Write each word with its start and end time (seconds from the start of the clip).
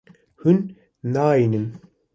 Hûn 0.41 0.57
nayînin. 1.13 1.67